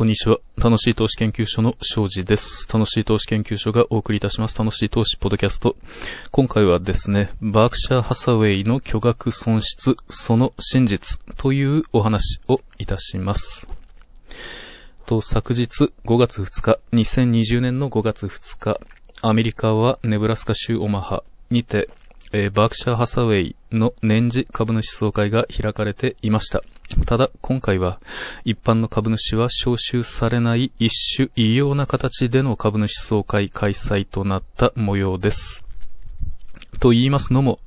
[0.00, 0.38] こんにちは。
[0.56, 2.66] 楽しい投資研究所の庄司です。
[2.72, 4.58] 楽しい投資研究所がお送りいたします。
[4.58, 5.76] 楽しい投資ポッドキャスト。
[6.30, 13.68] 今回はですね、バークシャー・ハサウェイの巨額損失、その真実というお話をいたします。
[15.04, 18.80] と、昨日5月2日、2020年の5月2日、
[19.20, 21.90] アメリカはネブラスカ州オマハにて、
[22.32, 26.62] えー、バークシャー・ハサウェイの年次株主総会が開かれていました。
[27.06, 28.00] ただ、今回は、
[28.44, 35.64] 一般の株主は招集されない一種異様な形での株主総会開催となった模様です。
[36.78, 37.58] と言いますのも、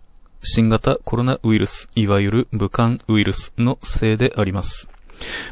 [0.44, 4.90] 新型コロナウイルス、いわゆる武漢ウイルスのせいであります。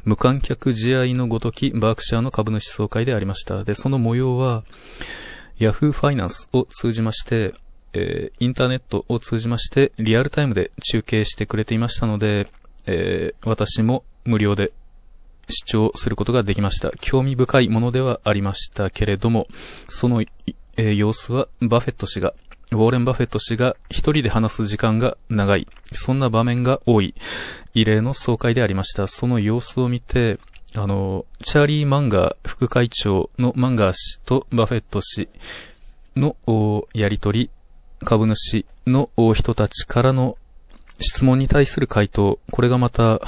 [0.03, 3.63] 無観客試合のごときバークシャーの株主総会でありました。
[3.63, 4.63] で、その模様は、
[5.59, 7.53] ヤフーファイナンスを通じまして、
[7.93, 12.47] えー、インターネットを通じましてリアルタイムで中継してくれていましたので、
[12.87, 14.71] えー、私も無料で
[15.49, 16.91] 視聴することができました。
[17.01, 19.47] 興味深いものではありましたけれども、
[19.87, 22.33] その、えー、様子はバフェット氏が、
[22.71, 27.13] ウォーレン・バフェット氏が一人で話す時間が長い、そんな場面が多い、
[27.73, 29.07] 異例の総会でありました。
[29.07, 30.39] その様子を見て、
[30.75, 35.27] あの、チャーリー・マンガー副会長のマンガー氏とバフェット氏
[36.15, 36.37] の
[36.93, 37.49] やりとり、
[38.03, 40.37] 株主の人たちからの
[40.99, 43.21] 質問に対する回答、これがまた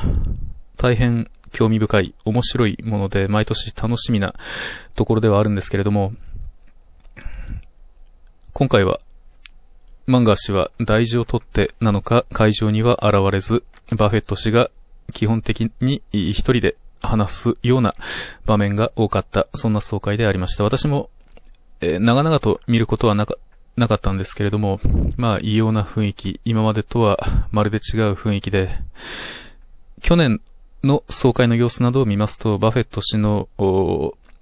[0.78, 4.34] 大変興味深い、面白いもので、毎年楽しみな
[4.96, 6.14] ところではあるんですけれども、
[8.54, 9.00] 今回は、
[10.06, 13.64] マンガー氏は大事をとってなのか会場には現れず、
[13.96, 14.70] バフェット氏が
[15.14, 17.94] 基本的に一人で話すような
[18.46, 20.64] 場面が多かった、そんな総会でありました。
[20.64, 21.10] 私も、
[21.82, 23.36] えー、長々と見ることはなか
[23.76, 24.80] なかったんですけれども、
[25.18, 28.70] まあ異様な雰囲気、今までとはまるで違う雰囲気で、
[30.02, 30.42] 去年
[30.84, 33.48] の総会の様子などを見ますと、バフェット氏の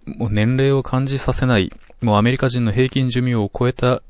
[0.06, 4.02] 年齢を感じさせない、もうアメリカ人の平均寿命を超えた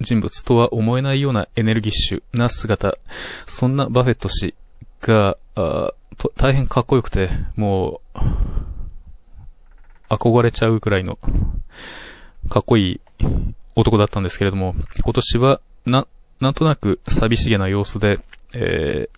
[0.00, 2.98] 人物とは思えないようなエネルギッシュな姿、
[3.46, 4.54] そんなバフェット氏
[5.00, 5.36] が、
[6.36, 8.18] 大変かっこよくて、もう、
[10.10, 11.18] 憧れちゃうくらいの、
[12.48, 13.00] かっこいい
[13.78, 14.74] 男だったんですけれども、
[15.04, 16.06] 今年は、な、
[16.40, 18.18] なんとなく寂しげな様子で、
[18.54, 19.08] え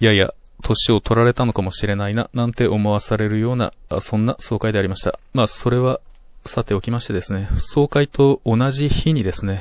[0.00, 0.28] ー、やや
[0.62, 5.18] 年を取られたのかもしれないな、なんて思わされるような、そんな総会でありました。
[5.34, 6.00] まあ、それは、
[6.46, 9.60] さておきましてですね、総会と同じ日にですね、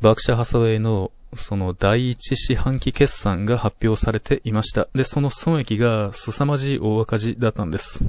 [0.00, 4.88] バークシャー・ハサウェイのその第一四半期決算が発表されていました。
[4.94, 8.06] で、その損益が凄まじい大赤字だったんです。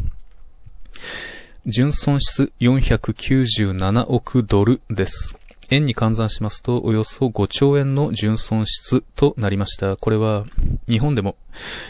[1.67, 5.39] 純損失497億ドルです。
[5.71, 9.97] 円に換算しますと、およそ5兆円の純損失となりました。
[9.97, 10.45] これは、
[10.87, 11.37] 日本でも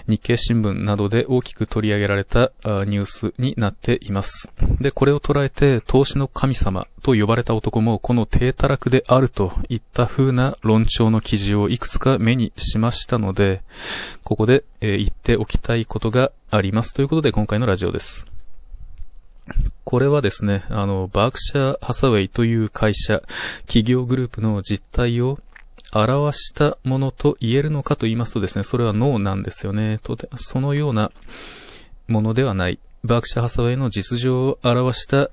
[0.07, 4.49] 日経新聞などで大きく取り上げられたニュースになっています。
[4.79, 13.61] で、これを捉えて、投資の神様と呼ばれた男も、この低たらくであるといった風な論調の記事をいくつか目にしましたので、
[14.23, 16.93] ここで、言っておきたいことがあります。
[16.93, 18.34] ということで、今回のラジオです。
[19.83, 23.21] これはですね、あの、バークシャー・ハサウェイという会社、
[23.67, 25.39] 企業グループの実態を
[25.93, 29.99] 表したものと言えるのかと言いますとですね、それはノーなんですよね。
[30.03, 31.11] とてそのような
[32.07, 32.79] ものではない。
[33.03, 35.29] バークシャー・ハサウェイの実情を表した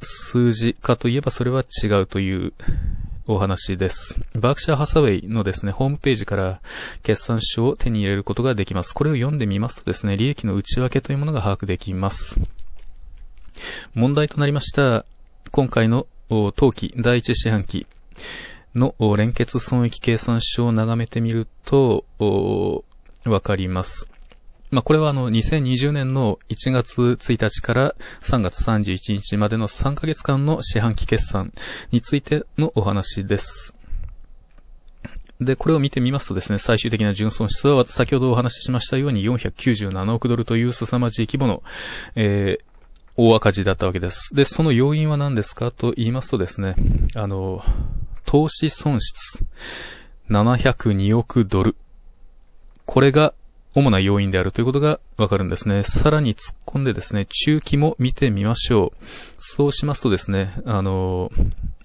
[0.00, 2.52] 数字かといえばそれは違うという
[3.26, 4.16] お話です。
[4.34, 6.60] バークシャー・ハサウェイのですね、ホームページから
[7.02, 8.94] 決算書を手に入れることができます。
[8.94, 12.40] これを読んでみますとですね、利益の内訳というものが把握できます。
[13.94, 15.04] 問題となりました、
[15.50, 17.86] 今回の当期第一四半期
[18.74, 22.04] の連結損益計算書を眺めてみると、
[23.24, 24.08] わかります。
[24.70, 31.52] まあ、これはあの、2020年の1月1日から3月31日までの3ヶ月間の四半期決算
[31.90, 33.74] についてのお話です。
[35.40, 41.62] で、これを見てみますとですね、最終的な純損失は先ほどお話ししましたように497億ドルという凄まじい規模の、
[42.16, 42.58] え、
[43.20, 44.32] 大赤字だったわけです。
[44.32, 46.76] で、その要因は何ですかと言いますとですね、
[47.16, 47.64] あの、
[48.24, 49.44] 投資損失
[50.30, 51.74] 702億ドル。
[52.86, 53.34] これが
[53.74, 55.82] 主な要因であるということがわかるんですね。
[55.82, 59.04] さらに突っ込んでですね、中期も見てみましょう。
[59.36, 61.32] そうしますとですね、あの、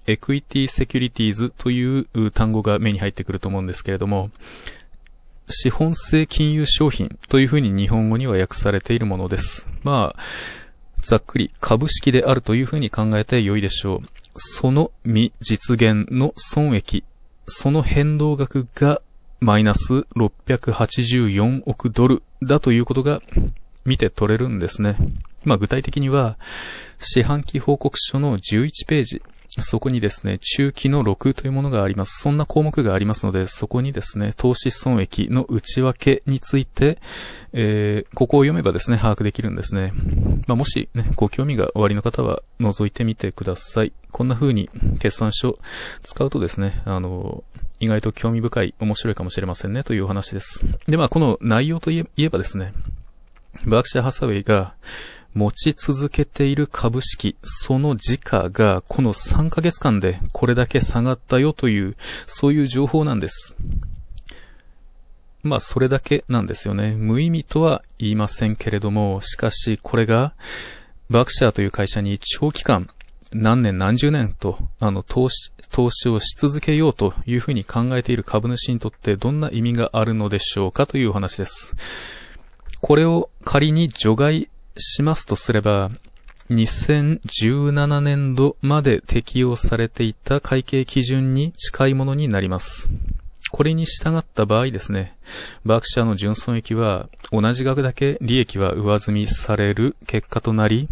[0.06, 4.30] エクイティセキュリティーズという単語が目に入ってくると思うんですけれども、
[5.48, 9.66] 資本性金融商品というふうに日本語には訳されているものです。
[9.82, 10.22] まあ、
[11.04, 14.00] ざっくり株式であるというふうに考えて良いでしょう。
[14.36, 17.04] その未実現の損益、
[17.46, 19.00] その変動額が
[19.40, 23.20] マイナス684億ドルだということが
[23.84, 24.96] 見て取れるんですね。
[25.44, 26.38] まあ具体的には、
[26.98, 29.22] 四半期報告書の11ページ、
[29.60, 32.20] そこにですね、中期の6というものがあります。
[32.20, 36.98] そんな項目がありますので、そこにですね、投資損益の内訳について、
[37.52, 39.92] えー、ここを読めばですね、把握できるんですね。
[40.48, 43.92] まあ、もしね、ご興味がおありの方は覗いてみてください。
[44.10, 44.68] こんな風に
[44.98, 45.58] 決算書
[46.02, 47.44] 使うとですね、あの、
[47.78, 50.62] 意外と興味深い、面白いかもしれませんね、というお話です。
[50.88, 52.72] で、まあ、この内容といえばですね、
[53.66, 54.74] バークシャー・ハサウェイが、
[55.34, 61.96] 持ち続けている株式、その時価がこの3ヶ月間でこれだけ下がったよという、
[62.26, 63.56] そういう情報なんです。
[65.42, 66.94] まあ、それだけなんですよね。
[66.96, 70.34] 無意味とは言いませんけれども、しかし、これが、
[71.10, 72.88] バクシャーという会社に長期間、
[73.30, 81.76] 何年何十年と、あの、投資、投資をし続けようというふうに考えている株主にとってどんな意味があるのでしょうかというお話です。
[82.80, 85.90] これを仮に除外しますとすれば、
[86.50, 92.90] 2017年度まで適用されていた会計基準に近いものになります。
[93.50, 95.16] これに従った場合ですね、
[95.64, 100.88] バークシャーの純損益は同じ額だけ利益は上積みされる結果となり、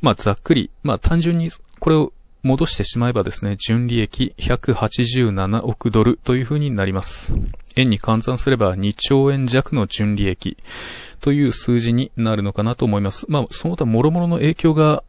[0.00, 1.50] まあざっくり、まあ単純に
[1.80, 2.12] これを
[2.42, 7.34] 戻してしまえばですね、純利益187億ドルという風になります。
[7.76, 10.56] 円に換算すれば2兆円弱の純利益。
[11.22, 13.26] という数字になるのかなと思います。
[13.28, 15.04] まあ、その他諸々の影響が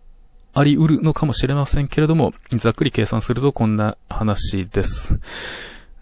[0.53, 5.19] あり得るのかもしれませんけれども、ざっくり計算するとこんな話です。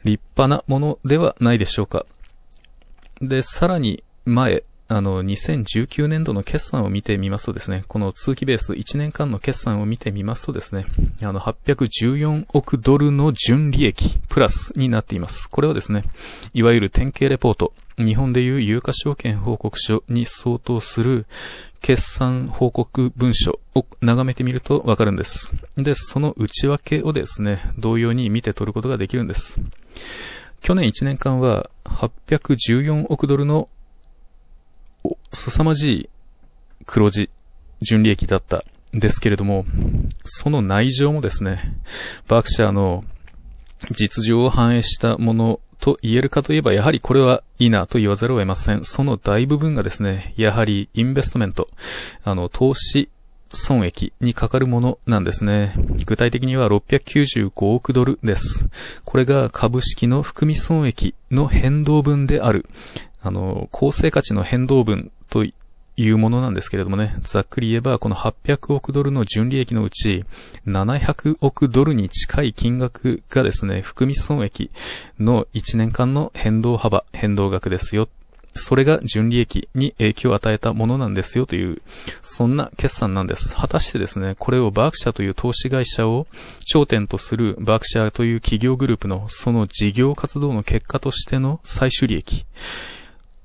[0.04, 2.06] 立派なものではないでしょうか。
[3.22, 10.84] で、さらに前、あの、2019年度の決算を見てみますとですね、この通期ベース1年間の決算を見てみますとですね、
[11.24, 15.50] あの、814億ドルの純利益プラスになっています。
[15.50, 16.04] これはですね、
[16.54, 21.26] いわゆる典型レポート、日本でいう有価証券報告書に相当する
[21.82, 25.54] 決算報告文書を眺めてみるとわかるんです。
[25.78, 29.62] で、その内訳をですね、同様に見て取ることができるんです。
[30.60, 33.70] 去年1年間は814億ドルの
[35.34, 36.10] 凄まじい
[36.86, 37.30] 黒字、
[37.82, 38.64] 純利益だった
[38.96, 39.66] んですけれども、
[40.24, 41.76] その内情もですね、
[42.28, 43.04] バークシャーの
[43.92, 48.84] 実情を反映したものと言えるかといえば、やはりこれはいいなと言わざるを得ません。
[48.84, 51.68] その大部分がですね、やはりインベストメント、
[52.24, 53.10] あの、投資
[53.54, 55.74] 損益にかかるものなんですね。
[56.06, 58.70] 具体的には695億ドルです。
[59.06, 62.66] これが株式の含み損益の変動分である。
[63.22, 65.46] あの、構成価値の変動分と
[65.98, 70.26] いうものなんですけれどもね、ざっくり言えば、この800億ドルの純利益のうち、
[70.66, 74.72] 700億ドルに近い金額がですね、含み損益
[75.20, 78.10] の1年間の変動幅、変動額ですよ。
[78.54, 81.82] それが純利益に影響を与えたものなんですよという、
[82.22, 83.56] そんな決算なんです。
[83.56, 86.28] 果たしてですね、これをバークシャという投資会社を
[86.66, 92.46] 頂点とするバークシャという企業グループのその事業活動の結果としての最終利益。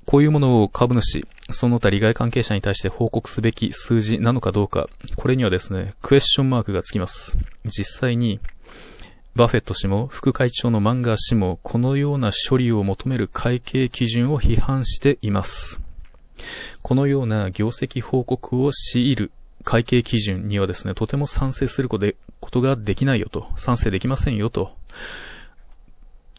[0.07, 4.87] こういうものを株主、その他利害関係者に対して報告すべき数字なのかどうか、
[5.17, 7.37] これにはですね、クエスチョンマークがつきます。
[7.65, 8.39] 実際に、
[9.35, 15.81] バフェット氏も副会長のマンガー氏もこのような処理を求める会計基準を批判しています。
[16.83, 19.33] このような業績報告を強いる
[19.65, 24.71] 会計基準にはですね、とても賛成することができないよと、賛成できませんよと、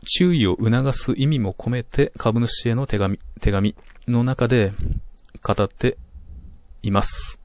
[0.08, 3.74] 注意を促す意味も込めて株主への手紙、手紙
[4.08, 4.72] の中で
[5.42, 5.98] 語って
[6.82, 7.40] います。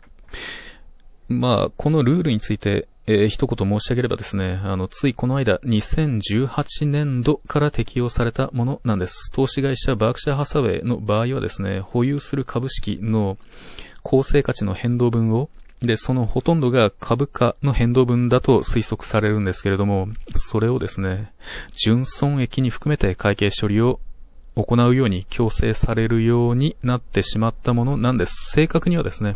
[1.27, 9.31] まあ、このルールについて、えー、一言申し上げればですね、あの、ついこの間、2018年度から適用されたものなんです。
[9.33, 13.37] 投資会社バークシャーハサウェイの場合はですね、保有する株式の
[14.03, 15.49] 構成価値の変動分を
[15.83, 21.33] で、そのほとんどが株価の変動分だと推測されるんですけれども、それをですね、
[21.75, 23.99] 純損益に含めて会計処理を
[24.55, 28.51] 行うように強制されるようになってしまったものなんです。
[28.51, 29.35] 正確にはですね、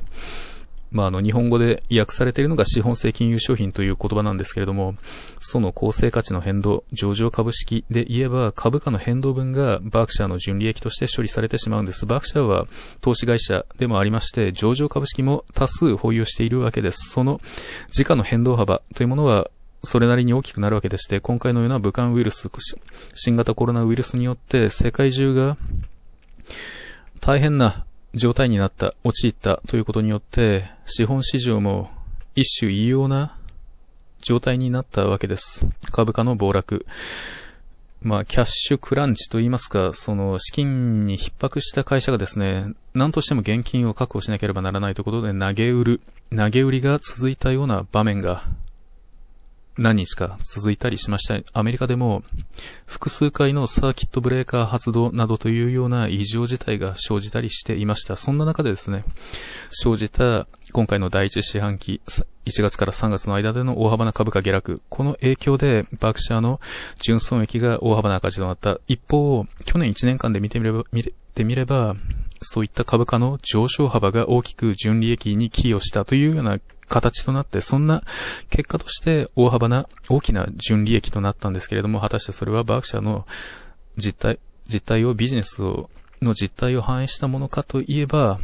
[0.91, 4.96] まあ、あの、日本語で訳されているのが資本性金融商品という言葉なんですけれども、
[5.39, 12.06] その構成価値の変動、上場株式で言えば株価の変動分がバークシャーの純利益として処理されてしまうんです。
[12.06, 12.67] バークシャーは
[13.01, 17.10] 投資会社でもありまして、上場株式も多数保有しているわけです。
[17.10, 17.41] その
[17.91, 19.50] 時価の変動幅というものは
[19.84, 22.50] それなりに大きくなるわけでして、今回のような武漢ウイルス、
[23.13, 25.58] 新型コロナウイルスによって世界中が
[27.20, 27.86] 大変な
[28.18, 31.90] 状態になった、陥ったということによって、資本市場も
[32.36, 33.36] 一種異様な
[34.22, 35.66] 状態になったわけです。
[35.92, 36.86] 株価の暴落。
[38.02, 46.02] まあ、キャッシュクランチといいますか、その資金に逼迫した会社がですね、何としても現金を確保しなければならないということで投げ売る、
[46.36, 48.44] 投げ売りが続いたような場面が
[49.78, 51.40] 何日か続いたりしました。
[51.54, 52.24] アメリカでも
[52.88, 58.16] 複数回のサーキットブレーカー発動などというような異常事態が生じたりしていました。
[58.16, 59.04] そんな中でですね、
[59.70, 62.02] 生じた今回の第一四半期、
[62.46, 66.60] 1月から3月の間での大幅な株価下落、この影響でバークシャーの
[67.00, 68.80] 純損益が大幅な赤字となった。
[68.88, 71.96] 一方、去年1年間で見てみれば、見てみれば、
[72.41, 78.03] そういった株価の上昇幅が大きく純利益に寄与したというような形となって、そんな
[78.50, 83.25] 結果として大幅な大きな純利益となったんですけれども、果たしてそれはバークシャーの
[83.98, 85.89] 実態、実態をビジネスを、
[86.22, 88.39] の実態を反映したものかといえば、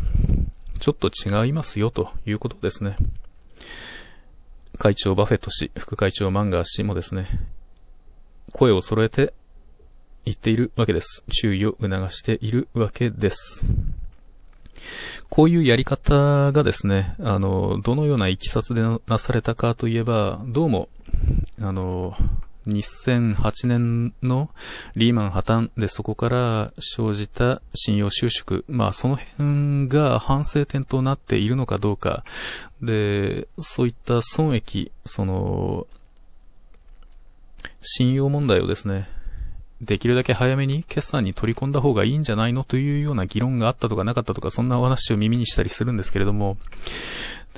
[0.79, 2.97] ちょっと違いますよということですね。
[4.77, 7.27] 会長バフェット氏、副会長マンガー氏もですね、
[8.51, 9.33] 声を揃えて
[10.25, 11.23] 言っているわけです。
[11.31, 13.71] 注意を促しているわけです。
[15.29, 20.89] こういうやり方がですね、あの、どのような経緯でなされたかといえば、どうも、
[21.59, 22.15] あの、
[22.67, 24.49] 2008年の
[24.95, 28.63] リーマン破綻でそこから生じた信用収縮。
[28.67, 32.23] まあその辺が反省点となっているのかどうか。
[32.81, 35.87] で、そういった損益、その、
[37.81, 39.07] 信用問題をですね、
[39.81, 46.57] できるだけ早めに決算に取り込んだ方がいいんじゃないのというような議論があったとかなかったとか、そんなお話を耳にしたりするんですけれども、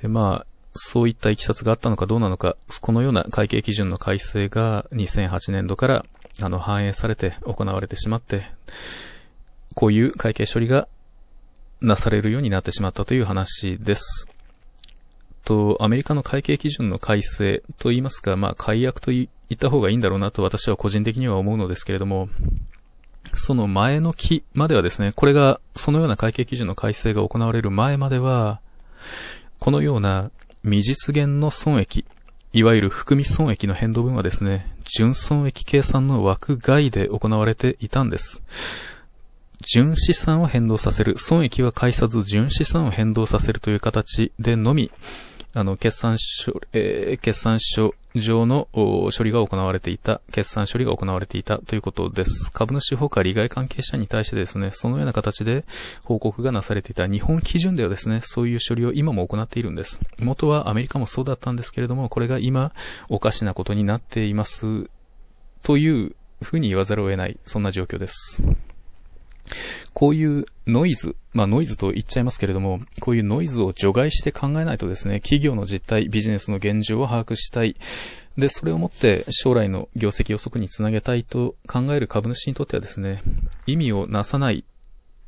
[0.02, 6.06] で、まあ、そういったいきさつがあったのかどうなのか、このような会計基準の改正が2008年度から
[6.42, 8.44] あの反映されて行われてしまって、
[9.74, 10.88] こういう会計処理が
[11.82, 14.28] なされるようになってしまったという話です。
[15.46, 22.28] と、アメリカの会計基準の改正といいますか、まあ、解約と言った方がいいんだろうなと私は個人的には思うのですけれども、
[23.34, 28.60] その前の期まではですね、これが、そのような会計基準の改正が行われる前までは、
[29.60, 30.32] このような
[30.64, 32.06] 未実現の損益、
[32.54, 38.42] いわゆる含み損益の変動分はですね、純損益計算の枠外で行われていたんです。
[39.62, 44.92] 純資産を変動させる、損益は介さず純資産を変動させるという形でのみ、
[45.58, 52.52] あの、決算書、えー、決算書上の処理が行われていた、決算処理が行われていたということです。
[52.52, 55.64] 株主法か利害関係者に対してですね、そのような形で
[56.04, 60.02] 報告がなされていた日本基準ではですね、そういう処理を今も行っているんです。
[60.20, 62.74] 元はアメリカもそうだったんですけれども、これが今
[63.08, 64.90] おかしなことになっています。
[65.64, 68.44] というふうに言わざるを得ない、そんな状況です。
[69.94, 77.76] こういうノイズ、まあノイズと言っちゃいますけれども、こういうノイズを除外して考えないとですね、企業の実態、ビジネスの現状を把握したい。
[78.38, 83.22] で、それをもって将来の業績予測につなげたいと考える株主にとってはですね、
[83.66, 84.66] 意味をなさない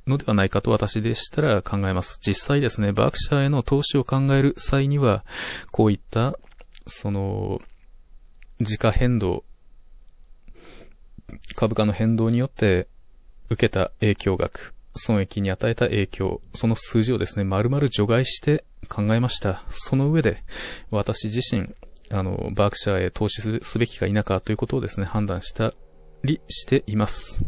[0.07, 2.19] のではないかと私でしたら考えます。
[2.25, 5.24] 実際ですね、バークシャーへの投資を考える際には、
[5.71, 6.38] こういった、
[6.86, 7.59] その、
[8.59, 9.43] 時価変動、
[11.55, 12.88] 株価の変動によって
[13.50, 19.63] 受けた影響額、損益に与えた影響、その数字をですね、丸々除外して考えました。
[19.70, 20.44] その上で、
[20.92, 21.70] 私自身、
[22.10, 25.74] あの、バークシャーへ投資すべきか否かということをですね、判断した
[26.24, 27.44] りしています。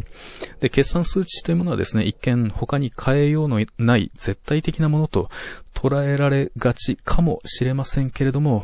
[0.59, 5.29] で、決算数値というものはですね、一見他に変えようのない絶対的なものと
[5.73, 8.63] 捉えられがちかもしれませんけれども、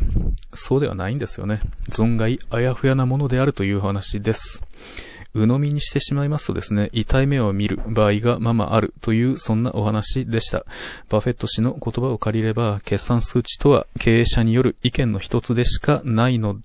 [0.53, 1.61] そうではないんですよね。
[1.89, 4.63] 存外あやふやなものであるという話です。
[5.35, 10.65] 鵜呑みにしてしまいますとですね、痛い目を見る場合がままあるという、そんなお話でした。
[11.09, 16.57] バフェット氏の言葉を借りれば、決算数値とは経営者による意見の一つでしかないの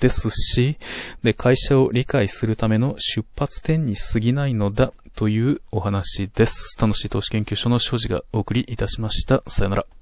[0.00, 0.76] ですし、
[1.22, 6.76] で、会社を理解するための出発点に過ぎないのだというお話です。
[6.80, 9.42] 楽しい投資研究所の所持がお送りいたしました。
[9.46, 9.99] さよなら。